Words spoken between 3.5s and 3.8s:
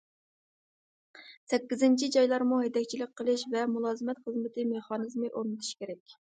ۋە